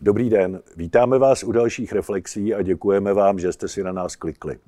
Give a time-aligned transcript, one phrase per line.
[0.00, 4.16] Dobrý den, vítáme vás u dalších reflexí a děkujeme vám, že jste si na nás
[4.16, 4.58] klikli.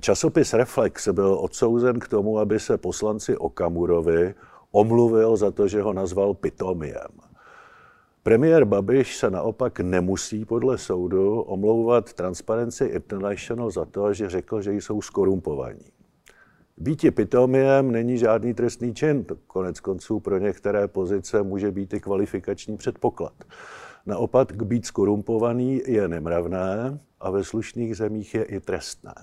[0.00, 4.34] Časopis Reflex byl odsouzen k tomu, aby se poslanci Okamurovi
[4.70, 7.08] omluvil za to, že ho nazval pitomiem.
[8.22, 14.72] Premiér Babiš se naopak nemusí podle soudu omlouvat Transparency International za to, že řekl, že
[14.72, 15.92] jsou skorumpovaní.
[16.76, 19.26] Býti pitomiem není žádný trestný čin.
[19.46, 23.32] Konec konců pro některé pozice může být i kvalifikační předpoklad.
[24.08, 29.14] Naopak být skorumpovaný je nemravné a ve slušných zemích je i trestné.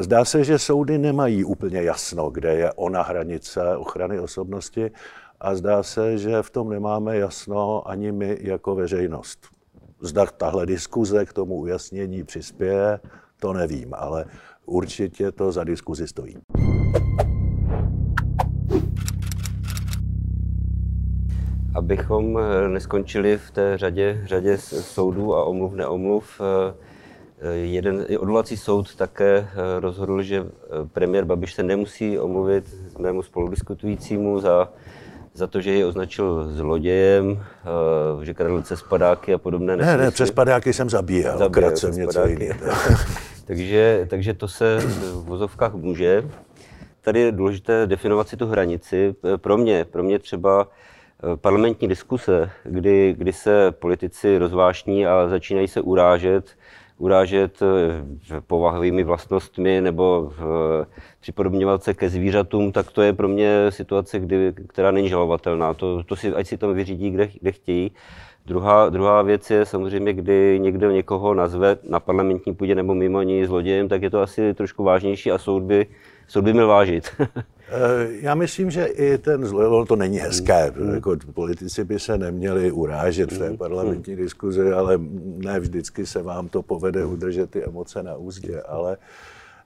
[0.00, 4.90] Zdá se, že soudy nemají úplně jasno, kde je ona hranice ochrany osobnosti
[5.40, 9.46] a zdá se, že v tom nemáme jasno ani my jako veřejnost.
[10.00, 13.00] Zda tahle diskuze k tomu ujasnění přispěje,
[13.40, 14.24] to nevím, ale
[14.66, 16.36] určitě to za diskuzi stojí.
[21.74, 26.74] Abychom eh, neskončili v té řadě, řadě soudů a omluv, neomluv, eh,
[27.40, 30.44] eh, jeden odvolací soud také rozhodl, že
[30.92, 32.64] premiér Babiš se nemusí omluvit
[32.98, 34.68] mému spoludiskutujícímu za,
[35.34, 37.44] za to, že je označil zlodějem,
[38.22, 42.26] že kradl přes padáky a podobné Ne, ne, přes padáky jsem zabíjel, zabíjel jsem něco
[42.26, 42.60] jiného.
[43.44, 46.30] takže, takže to se v vozovkách může.
[47.00, 49.14] Tady je důležité definovat si tu hranici.
[49.36, 50.66] Pro mě, pro mě třeba
[51.36, 56.56] parlamentní diskuse, kdy, kdy se politici rozvášní a začínají se urážet,
[56.98, 60.86] urážet eh, povahovými vlastnostmi nebo v,
[61.20, 65.74] připodobňovat se ke zvířatům, tak to je pro mě situace, kdy, která není žalovatelná.
[65.74, 67.92] To, to si, ať si tam vyřídí, kde, kde chtějí.
[68.46, 73.46] Druhá, druhá věc je samozřejmě, kdy někdo někoho nazve na parlamentní půdě nebo mimo ní
[73.46, 75.86] zlodějem, tak je to asi trošku vážnější a soud by,
[76.28, 77.04] soud by měl vážit.
[77.68, 80.72] Eh, já myslím, že i ten zlo, to není hezké.
[80.76, 80.94] Mm.
[80.94, 83.56] Jako politici by se neměli urážet v té mm.
[83.56, 84.22] parlamentní mm.
[84.22, 84.98] diskuzi, ale
[85.36, 88.62] ne vždycky se vám to povede udržet ty emoce na úzdě.
[88.62, 88.96] Ale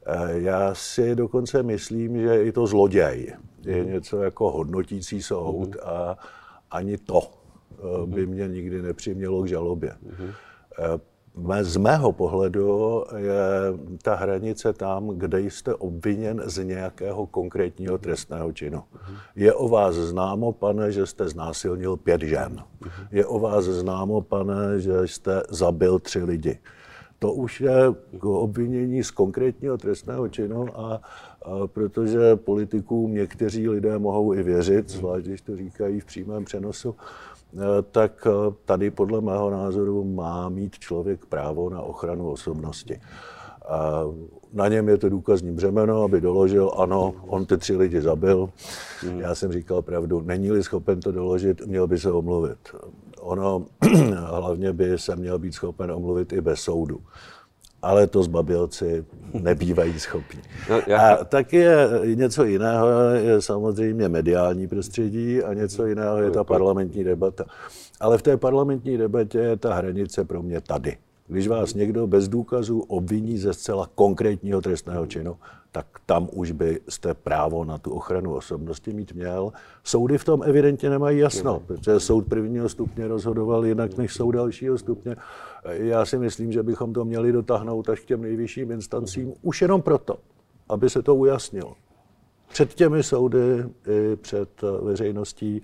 [0.06, 3.32] eh, já si dokonce myslím, že i to zloděj
[3.64, 6.16] je něco jako hodnotící soud a
[6.70, 9.92] ani to eh, by mě nikdy nepřimělo k žalobě.
[11.60, 13.42] Z mého pohledu je
[14.02, 18.82] ta hranice tam, kde jste obviněn z nějakého konkrétního trestného činu.
[19.36, 22.62] Je o vás známo, pane, že jste znásilnil pět žen.
[23.10, 26.58] Je o vás známo, pane, že jste zabil tři lidi.
[27.18, 31.00] To už je obvinění z konkrétního trestného činu a,
[31.42, 36.94] a protože politikům někteří lidé mohou i věřit, zvlášť když to říkají v přímém přenosu,
[37.90, 43.00] tak eh, tady podle mého názoru má mít člověk právo na ochranu osobnosti.
[43.68, 44.02] A
[44.52, 48.50] na něm je to důkazní břemeno, aby doložil, ano, on ty tři lidi zabil.
[49.00, 49.20] Hmm.
[49.20, 52.58] Já jsem říkal pravdu, není-li schopen to doložit, měl by se omluvit.
[53.20, 53.66] Ono
[54.14, 57.00] hlavně by se měl být schopen omluvit i bez soudu
[57.82, 60.40] ale to zbabilci nebývají schopni.
[60.70, 61.14] No, já...
[61.14, 67.04] A taky je něco jiného, je samozřejmě mediální prostředí a něco jiného je ta parlamentní
[67.04, 67.44] debata.
[68.00, 70.96] Ale v té parlamentní debatě je ta hranice pro mě tady.
[71.28, 75.36] Když vás někdo bez důkazů obviní ze zcela konkrétního trestného činu,
[75.72, 79.52] tak tam už byste právo na tu ochranu osobnosti mít měl.
[79.84, 84.78] Soudy v tom evidentně nemají jasno, protože soud prvního stupně rozhodoval jinak než soud dalšího
[84.78, 85.16] stupně.
[85.64, 89.82] Já si myslím, že bychom to měli dotáhnout až k těm nejvyšším instancím, už jenom
[89.82, 90.18] proto,
[90.68, 91.74] aby se to ujasnilo.
[92.48, 94.48] Před těmi soudy i před
[94.82, 95.62] veřejností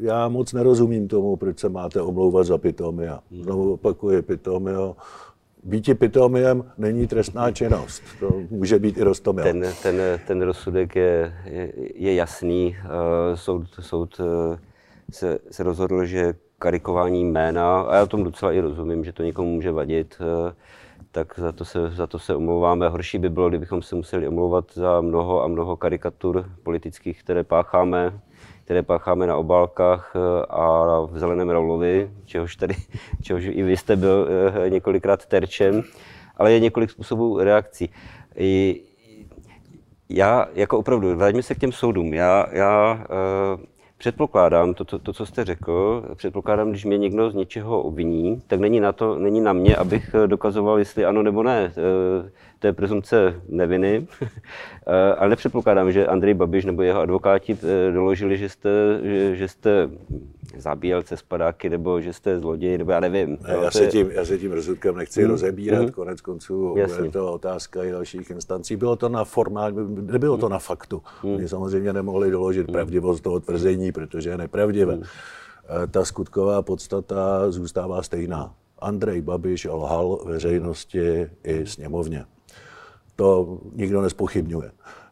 [0.00, 3.20] já moc nerozumím tomu, proč se máte omlouvat za pitomia.
[3.30, 4.96] Znovu opakuji, pitomio
[5.62, 8.02] Býti pitomiem není trestná činnost.
[8.20, 9.44] To může být i roztomil.
[9.44, 12.76] Ten, ten, ten rozsudek je, je, je jasný.
[13.34, 14.58] Soud, soud eh,
[15.10, 19.54] se, se rozhodl, že karikování jména, a já tomu docela i rozumím, že to někomu
[19.54, 20.54] může vadit, eh,
[21.12, 22.88] tak za to, se, za to se omlouváme.
[22.88, 28.20] Horší by bylo, kdybychom se museli omlouvat za mnoho a mnoho karikatur politických, které pácháme
[28.70, 32.74] které pácháme na obálkách eh, a v zeleném raulovi, čehož, tady,
[33.22, 34.28] čehož i vy jste byl
[34.64, 35.82] eh, několikrát terčem,
[36.36, 37.90] ale je několik způsobů reakcí.
[40.08, 42.14] Já jako opravdu, vraťme se k těm soudům.
[42.14, 43.60] Já, já uh,
[43.98, 48.60] předpokládám, to, to, to, co jste řekl, předpokládám, když mě někdo z něčeho obviní, tak
[48.60, 51.72] není na, to, není na mě, abych dokazoval, jestli ano nebo ne.
[52.60, 54.06] To je prezumce neviny,
[55.18, 58.70] ale nepředpokládám, že Andrej Babiš nebo jeho advokáti eh, doložili, že jste,
[59.02, 59.90] že, že jste
[60.56, 63.38] zabíjel cez padáky, nebo že jste zloděj, nebo já nevím.
[63.48, 65.30] Ne, já, se tím, já se tím rozsudkem nechci hmm.
[65.30, 65.90] rozebírat, hmm.
[65.90, 67.06] konec konců Jasně.
[67.06, 68.76] je to otázka i dalších instancí.
[68.76, 71.02] Bylo to na formální, nebylo to na faktu.
[71.22, 71.34] Hmm.
[71.34, 72.72] Oni samozřejmě nemohli doložit hmm.
[72.72, 74.94] pravdivost toho tvrzení, protože je nepravdivé.
[74.94, 75.04] Hmm.
[75.90, 78.54] ta skutková podstata zůstává stejná.
[78.78, 82.24] Andrej Babiš lhal veřejnosti i sněmovně.
[83.20, 84.70] To nikdo nespochybňuje.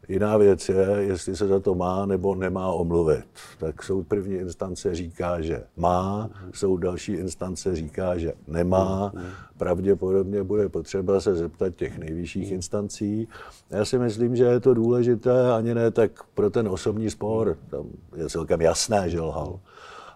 [0.08, 3.24] Jiná věc je, jestli se za to má nebo nemá omluvit.
[3.58, 9.12] Tak soud první instance říká, že má, soud další instance říká, že nemá.
[9.58, 13.28] Pravděpodobně bude potřeba se zeptat těch nejvyšších instancí.
[13.70, 17.56] Já si myslím, že je to důležité ani ne tak pro ten osobní spor.
[17.70, 19.60] Tam je celkem jasné, že lhal.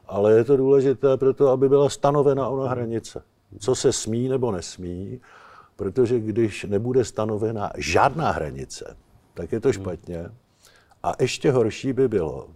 [0.07, 3.23] Ale je to důležité proto, aby byla stanovena ona hranice.
[3.59, 5.21] Co se smí nebo nesmí,
[5.77, 8.97] protože když nebude stanovena žádná hranice,
[9.35, 10.31] tak je to špatně.
[11.03, 12.49] A ještě horší by bylo,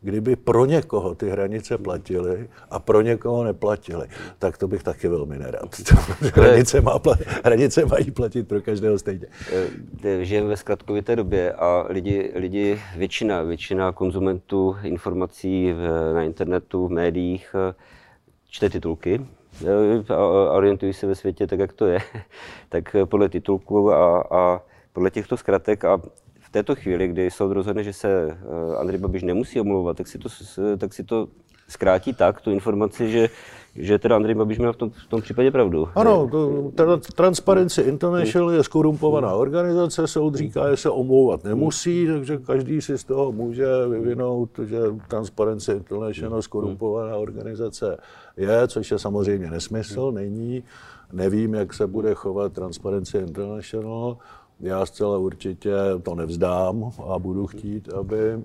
[0.00, 4.08] kdyby pro někoho ty hranice platily a pro někoho neplatily,
[4.38, 5.80] tak to bych taky velmi nerad.
[6.34, 7.00] hranice, má,
[7.44, 9.26] hranice mají platit pro každého stejně.
[10.04, 16.86] Eh, žijeme ve zkratkovité době a lidi, lidi většina, většina konzumentů informací v, na internetu,
[16.88, 17.74] v médiích eh,
[18.48, 19.26] čte titulky,
[20.08, 21.98] a orientují se ve světě tak, jak to je,
[22.68, 24.60] tak podle titulku a, a
[24.92, 26.00] podle těchto zkratek a
[26.40, 30.18] v této chvíli, kdy soud rozhodne, že se eh, Andrej Babiš nemusí omlouvat, tak si
[30.18, 30.28] to,
[30.78, 31.28] tak si to
[31.68, 33.28] zkrátí tak, tu informaci, že,
[33.78, 35.88] že teda Andrej Babiš měl v tom, v tom případě pravdu.
[35.94, 42.80] Ano, to, Transparency International je skorumpovaná organizace, soud říká, že se omlouvat nemusí, takže každý
[42.80, 44.78] si z toho může vyvinout, že
[45.08, 47.96] Transparency International skorumpovaná organizace
[48.36, 50.62] je, což je samozřejmě nesmysl, není.
[51.12, 54.16] Nevím, jak se bude chovat Transparency International,
[54.60, 55.72] já zcela určitě
[56.02, 58.42] to nevzdám a budu chtít, aby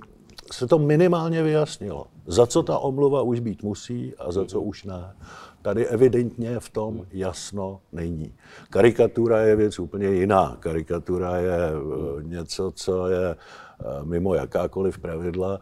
[0.51, 2.07] se to minimálně vyjasnilo.
[2.27, 5.15] Za co ta omluva už být musí a za co už ne.
[5.61, 8.33] Tady evidentně v tom jasno není.
[8.69, 10.57] Karikatura je věc úplně jiná.
[10.59, 15.59] Karikatura je eh, něco, co je eh, mimo jakákoliv pravidla.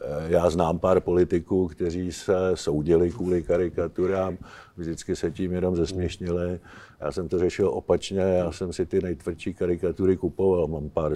[0.00, 4.36] Eh, já znám pár politiků, kteří se soudili kvůli karikaturám,
[4.76, 6.60] vždycky se tím jenom zesměšnili.
[7.04, 11.12] Já jsem to řešil opačně, já jsem si ty nejtvrdší karikatury kupoval, mám pár,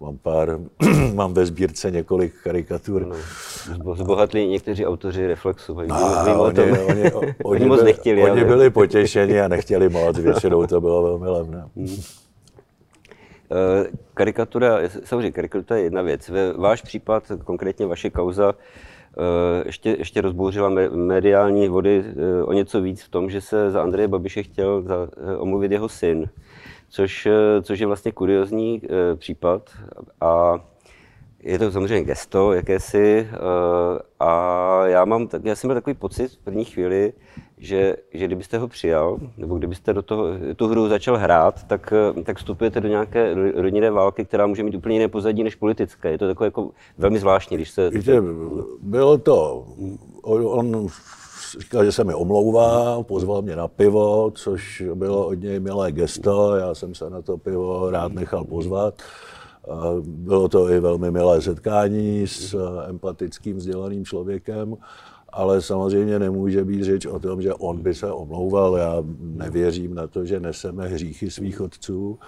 [0.00, 0.58] mám pár,
[1.14, 3.16] mám ve sbírce několik karikatur.
[3.84, 5.80] No, zbohatli někteří autoři reflexu, no,
[6.42, 8.30] oni, oni, oni, oni, moc byli, nechtěli.
[8.30, 11.64] Oni byli potěšeni a nechtěli moc, většinou to bylo velmi levné.
[11.76, 12.02] Hmm.
[13.52, 16.28] Eh, karikatura, samozřejmě karikatura je jedna věc.
[16.28, 18.54] Ve váš případ, konkrétně vaše kauza,
[19.66, 24.08] ještě, ještě rozbouřila mediální vody eh, o něco víc v tom, že se za Andreje
[24.08, 25.08] Babiše chtěl za,
[25.38, 26.28] omluvit jeho syn,
[26.88, 27.28] což,
[27.62, 28.82] což je vlastně kuriozní
[29.14, 29.70] případ.
[30.20, 30.58] A
[31.42, 33.28] je to samozřejmě gesto jakési
[34.20, 37.12] a já, mám, já jsem měl takový pocit v první chvíli,
[37.60, 40.26] že, že kdybyste ho přijal, nebo kdybyste do toho,
[40.56, 41.92] tu hru začal hrát, tak,
[42.24, 46.10] tak vstupujete do nějaké rodinné války, která může mít úplně jiné pozadí než politické.
[46.10, 47.90] Je to takové jako velmi zvláštní, když se...
[47.90, 48.22] Víte,
[48.82, 49.66] bylo to,
[50.22, 50.88] on
[51.58, 56.56] říkal, že se mi omlouvá, pozval mě na pivo, což bylo od něj milé gesto,
[56.56, 59.02] já jsem se na to pivo rád nechal pozvat.
[60.00, 62.56] Bylo to i velmi milé setkání s
[62.88, 64.76] empatickým, vzdělaným člověkem
[65.32, 68.76] ale samozřejmě nemůže být řeč o tom, že on by se omlouval.
[68.76, 72.18] Já nevěřím na to, že neseme hříchy svých otců.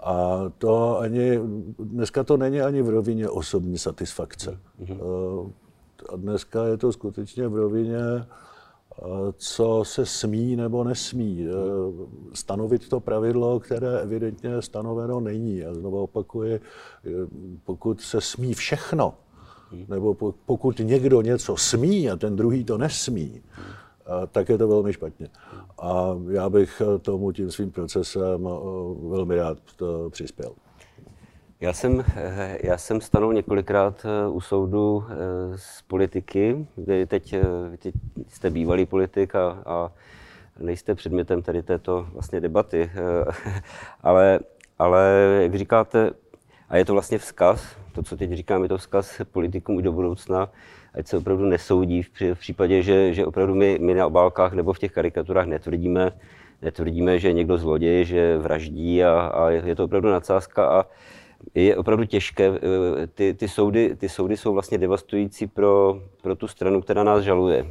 [0.00, 1.40] A to ani,
[1.78, 4.58] dneska to není ani v rovině osobní satisfakce.
[4.80, 5.50] Mm-hmm.
[6.12, 7.98] A dneska je to skutečně v rovině,
[9.36, 11.48] co se smí nebo nesmí.
[12.34, 15.64] Stanovit to pravidlo, které evidentně stanoveno není.
[15.64, 16.60] A znovu opakuji,
[17.64, 19.14] pokud se smí všechno,
[19.88, 23.42] nebo pokud někdo něco smí a ten druhý to nesmí,
[24.32, 25.28] tak je to velmi špatně.
[25.82, 28.48] A já bych tomu tím svým procesem
[29.08, 30.52] velmi rád to přispěl.
[31.60, 32.04] Já jsem,
[32.62, 35.04] já jsem stanul několikrát u soudu
[35.56, 36.66] z politiky.
[36.76, 37.34] Vy teď,
[37.78, 37.94] teď
[38.28, 39.92] jste bývalý politik a, a
[40.58, 42.90] nejste předmětem tady této vlastně debaty.
[44.02, 44.40] Ale,
[44.78, 46.10] ale jak říkáte,
[46.68, 49.92] a je to vlastně vzkaz, to, co teď říkám, je to vzkaz politikům i do
[49.92, 50.48] budoucna,
[50.94, 54.78] ať se opravdu nesoudí v, případě, že, že opravdu my, my na obálkách nebo v
[54.78, 56.12] těch karikaturách netvrdíme,
[56.62, 60.86] netvrdíme, že někdo zloděj, že vraždí a, a je to opravdu nadsázka a
[61.54, 62.46] je opravdu těžké.
[62.46, 67.24] Eh, ty, ty, soudy, ty soudy jsou vlastně devastující pro, pro tu stranu, která nás
[67.24, 67.66] žaluje.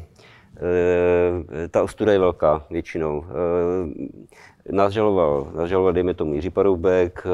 [0.57, 3.23] E, ta ostuda je velká většinou.
[3.23, 7.27] E, Nás žaloval, nás žaloval, dejme tomu, Jiří Paroubek,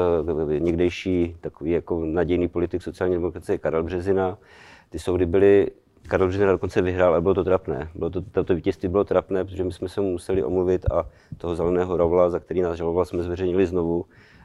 [0.56, 4.38] eh, někdejší takový jako nadějný politik sociální demokracie Karel Březina.
[4.90, 5.70] Ty soudy byly,
[6.08, 7.88] Karel Březina dokonce vyhrál, ale bylo to trapné.
[7.94, 11.06] Bylo to, to vítězství bylo trapné, protože my jsme se mu museli omluvit a
[11.38, 14.04] toho zeleného Ravla, za který nás žaloval, jsme zveřejnili znovu.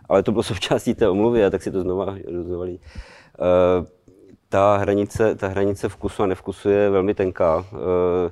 [0.10, 2.80] Ale to bylo součástí té omluvy a tak si to znova rozhodovali.
[2.80, 3.86] Uh,
[4.50, 7.66] ta hranice, ta hranice vkusu a nevkusu je velmi tenká.
[7.74, 8.32] Eh,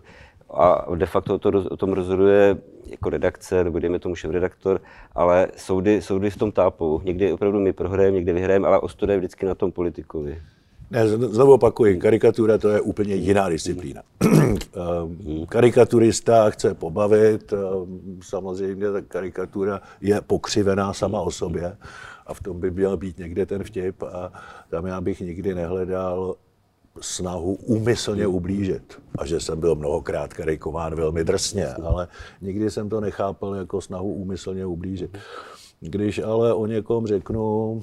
[0.55, 2.57] a de facto to, o tom rozhoduje
[2.89, 4.81] jako redakce, nebo dejme tomu šéf-redaktor,
[5.15, 7.01] ale soudy, soudy v tom tápou.
[7.03, 10.41] Někdy opravdu my prohrajeme, někdy vyhrajeme, ale ostuda je vždycky na tom politikovi.
[10.91, 14.01] Ne, znovu opakuji, karikatura to je úplně jiná disciplína.
[14.75, 21.77] Ehm, karikaturista chce pobavit, ehm, samozřejmě ta karikatura je pokřivená sama o sobě
[22.25, 24.31] a v tom by měl být někde ten vtip a
[24.69, 26.35] tam já bych nikdy nehledal
[27.01, 29.01] snahu úmyslně ublížit.
[29.17, 32.07] A že jsem byl mnohokrát karikován velmi drsně, ale
[32.41, 35.17] nikdy jsem to nechápal jako snahu úmyslně ublížit.
[35.79, 37.81] Když ale o někom řeknu,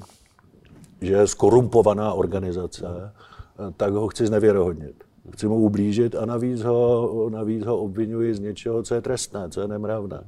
[1.01, 3.11] že je skorumpovaná organizace,
[3.77, 5.03] tak ho chci znevěrohodnit.
[5.31, 9.61] Chci mu ublížit a navíc ho, navíc ho obvinuji z něčeho, co je trestné, co
[9.61, 10.23] je nemravné.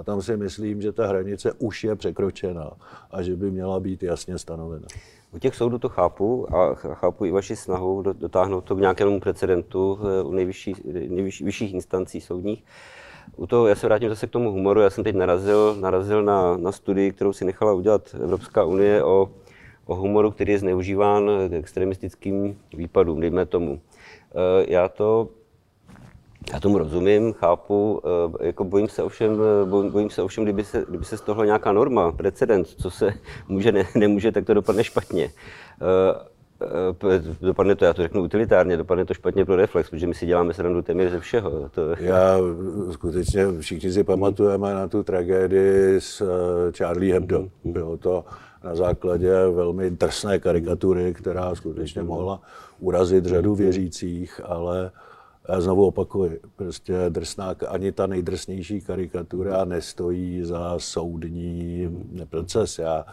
[0.00, 2.70] A tam si myslím, že ta hranice už je překročena
[3.10, 4.86] a že by měla být jasně stanovena.
[5.32, 9.98] U těch soudů to chápu a chápu i vaši snahu dotáhnout to k nějakému precedentu
[10.02, 10.74] eh, u nejvyšší,
[11.08, 12.64] nejvyšší, vyšších instancí soudních.
[13.36, 14.80] U toho, já se vrátím zase k tomu humoru.
[14.80, 19.30] Já jsem teď narazil, narazil na, na studii, kterou si nechala udělat Evropská unie o,
[19.86, 23.80] o humoru, který je zneužíván k extremistickým výpadům, dejme tomu.
[23.80, 25.28] Eh, já to
[26.52, 28.02] já tomu rozumím, chápu,
[28.40, 29.38] eh, jako bojím se ovšem,
[29.90, 33.12] bojím se ovšem, kdyby se, kdyby se z toho nějaká norma, precedent, co se
[33.48, 35.30] může, ne, nemůže, tak to dopadne špatně.
[35.82, 36.30] Eh,
[37.40, 40.54] dopadne to, já to řeknu utilitárně, dopadne to špatně pro reflex, protože my si děláme
[40.54, 41.68] srandu téměř ze všeho.
[41.68, 41.82] To...
[41.98, 42.36] Já
[42.90, 46.22] skutečně, všichni si pamatujeme na tu tragédii s
[46.76, 47.48] Charlie Hebdo.
[47.64, 48.24] Bylo to
[48.64, 52.40] na základě velmi drsné karikatury, která skutečně mohla
[52.80, 54.90] urazit řadu věřících, ale
[55.48, 61.88] já znovu opakuji, prostě drsná, ani ta nejdrsnější karikatura nestojí za soudní
[62.30, 62.78] proces.
[62.78, 63.06] Já,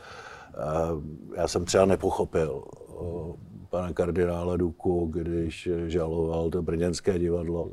[1.36, 2.64] já jsem třeba nepochopil
[3.70, 7.72] pana kardinála Duku, když žaloval to brněnské divadlo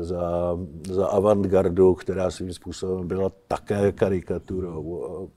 [0.00, 0.58] za,
[0.90, 5.28] za avantgardu, která svým způsobem byla také karikaturou.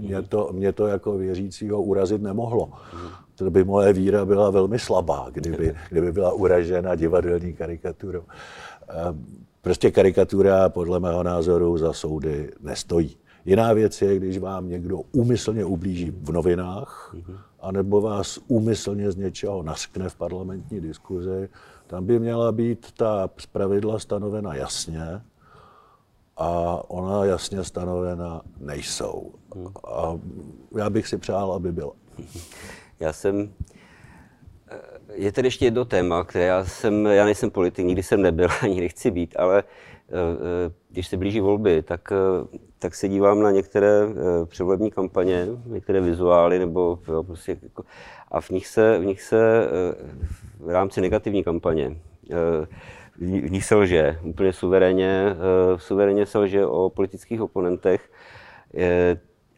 [0.00, 2.72] Mě to, mě to jako věřícího urazit nemohlo
[3.44, 8.22] to by moje víra byla velmi slabá, kdyby, kdyby byla uražena divadelní karikaturou.
[8.88, 9.24] Ehm,
[9.62, 13.16] prostě karikatura podle mého názoru za soudy nestojí.
[13.44, 17.14] Jiná věc je, když vám někdo úmyslně ublíží v novinách,
[17.60, 21.48] anebo vás úmyslně z něčeho naskne v parlamentní diskuzi,
[21.86, 25.20] tam by měla být ta pravidla stanovena jasně
[26.40, 29.32] a ona jasně stanovena nejsou.
[29.86, 30.18] A
[30.78, 31.92] já bych si přál, aby byla.
[33.00, 33.52] Já jsem
[34.70, 34.78] eh,
[35.14, 38.80] je tady ještě jedno téma, které já jsem, já nejsem politik, nikdy jsem nebyl, ani
[38.80, 40.12] nechci být, ale eh,
[40.68, 42.12] eh, když se blíží volby, tak,
[42.78, 44.00] tak se dívám na některé
[44.44, 47.84] předvolební kampaně, některé vizuály, nebo jo, prostě, jako,
[48.28, 49.68] a v nich se, v nich se
[50.58, 51.96] v rámci negativní kampaně,
[53.20, 55.36] v nich se lže, úplně suverénně,
[55.76, 58.10] suverénně se lže o politických oponentech.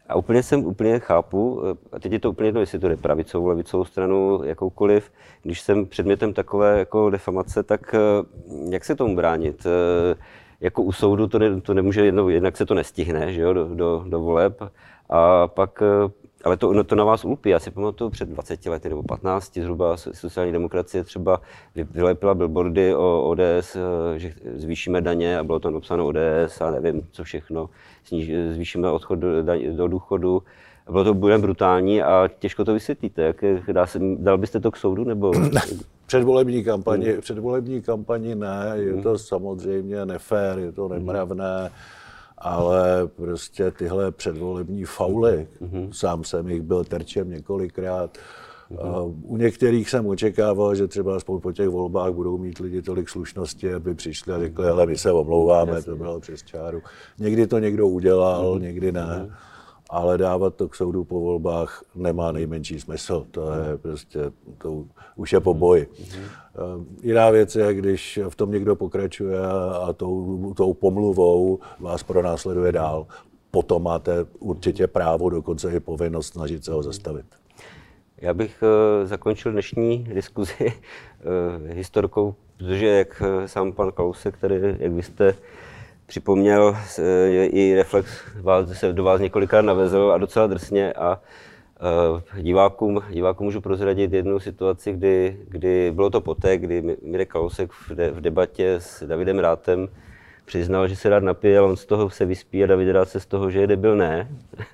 [0.09, 3.47] A úplně jsem úplně chápu, a teď je to úplně jedno, jestli to jde pravicovou,
[3.47, 5.11] levicovou stranu, jakoukoliv,
[5.43, 7.99] když jsem předmětem takové jako defamace, tak eh,
[8.69, 9.65] jak se tomu bránit?
[9.65, 10.15] Eh,
[10.61, 13.75] jako u soudu to, ne, to nemůže, jedno, jednak se to nestihne, že jo, do,
[13.75, 14.61] do, do voleb,
[15.09, 16.11] a pak eh,
[16.43, 17.49] ale to, no to na vás ulpí.
[17.49, 21.41] Já si pamatuju před 20 lety nebo 15 zhruba sociální demokracie třeba
[21.75, 27.07] vylepila billboardy o ODS, eh, že zvýšíme daně a bylo tam napsáno ODS a nevím
[27.11, 27.69] co všechno,
[28.03, 29.29] Sníž, zvýšíme odchod do,
[29.75, 30.43] do důchodu.
[30.91, 33.21] Bylo to bude brutální a těžko to vysvětlíte.
[33.21, 35.03] Jak, dá se, dal byste to k soudu?
[35.03, 35.31] Nebo...
[35.33, 35.61] Ne,
[36.05, 37.21] předvolební kampani, hmm.
[37.21, 39.17] předvolební kampani ne, je to hmm.
[39.17, 41.61] samozřejmě nefér, je to nemravné.
[41.61, 42.02] Hmm
[42.43, 45.89] ale prostě tyhle předvolební fauly, mm-hmm.
[45.91, 48.17] sám jsem jich byl terčem několikrát,
[48.71, 49.13] Mm-hmm.
[49.23, 53.73] U některých jsem očekával, že třeba aspoň po těch volbách budou mít lidi tolik slušnosti,
[53.73, 55.91] aby přišli a řekli, ale my se omlouváme, Jasně.
[55.91, 56.81] to bylo přes čáru.
[57.19, 58.61] Někdy to někdo udělal, mm-hmm.
[58.61, 59.29] někdy ne.
[59.95, 63.25] Ale dávat to k soudu po volbách nemá nejmenší smysl.
[63.31, 64.19] To je prostě,
[64.57, 64.85] to
[65.15, 65.85] už je po boji.
[65.85, 66.85] Mm-hmm.
[67.01, 69.39] Jiná věc je, když v tom někdo pokračuje
[69.81, 73.07] a tou, tou pomluvou vás pronásleduje dál.
[73.51, 77.25] Potom máte určitě právo, dokonce i povinnost snažit se ho zastavit.
[78.17, 80.71] Já bych uh, zakončil dnešní diskuzi uh,
[81.67, 85.35] historkou, protože jak sám pan Kalousek, který, jak vy jste
[86.13, 86.77] připomněl,
[87.29, 91.21] i reflex vás, se do vás několikrát navezl a docela drsně a
[92.41, 97.95] divákům, divákům můžu prozradit jednu situaci, kdy, kdy bylo to poté, kdy Mirek Kalousek v,
[97.95, 99.87] de, v debatě s Davidem Rátem
[100.45, 103.25] přiznal, že se rád napije, on z toho se vyspí a David rád se z
[103.25, 104.27] toho, že je debil ne.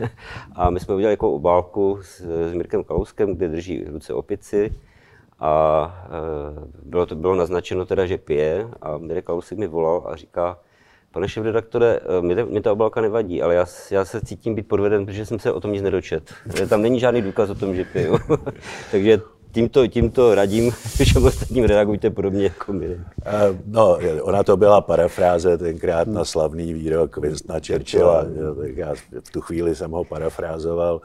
[0.56, 4.74] a my jsme udělali jako obálku s, s Mirkem Kalouskem, kde drží ruce opici
[5.40, 10.16] a e, bylo, to, bylo naznačeno teda, že pije a Mirek Kalousek mi volal a
[10.16, 10.58] říká,
[11.20, 15.26] Pane šéf-redaktore, mě, mě ta obálka nevadí, ale já, já se cítím být podveden, protože
[15.26, 16.34] jsem se o tom nic nedočet.
[16.70, 18.18] Tam není žádný důkaz o tom, že piju.
[18.92, 19.22] Takže
[19.52, 20.72] tímto, tímto radím,
[21.04, 23.00] že ostatním reagujte podobně jako my.
[23.66, 28.26] No, ona to byla parafráze tenkrát na slavný výrok Winstona Churchilla,
[28.62, 31.02] tak já v tu chvíli jsem ho parafrázoval,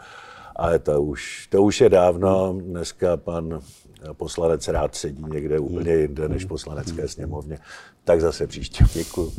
[0.56, 2.59] ale to už, to už je dávno.
[2.61, 3.61] Dneska pan
[4.12, 7.59] poslanec rád sedí někde úplně jinde než poslanecké sněmovně.
[8.04, 8.85] Tak zase příště.
[8.94, 9.33] Děkuji.